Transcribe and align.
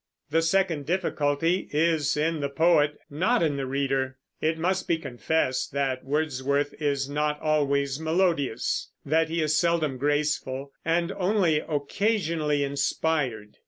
The 0.31 0.41
second 0.41 0.87
difficulty 0.87 1.69
is 1.71 2.17
in 2.17 2.39
the 2.39 2.49
poet, 2.49 2.97
not 3.11 3.43
in 3.43 3.55
the 3.55 3.67
reader. 3.67 4.17
It 4.41 4.57
must 4.57 4.87
be 4.87 4.97
confessed 4.97 5.73
that 5.73 6.03
Wordsworth 6.03 6.73
is 6.81 7.07
not 7.07 7.39
always 7.39 7.99
melodious; 7.99 8.89
that 9.05 9.29
he 9.29 9.43
is 9.43 9.59
seldom 9.59 9.99
graceful, 9.99 10.71
and 10.83 11.11
only 11.11 11.59
occasionally 11.59 12.63
inspired. 12.63 13.57